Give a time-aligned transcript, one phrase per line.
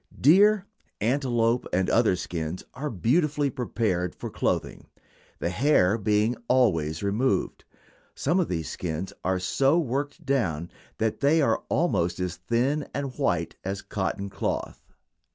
[0.19, 0.65] Deer,
[0.99, 4.87] antelope, and other skins are beautifully prepared for clothing,
[5.37, 7.65] the hair being always removed.
[8.15, 13.13] Some of these skins are so worked down that they are almost as thin and
[13.19, 14.91] white as cotton cloth.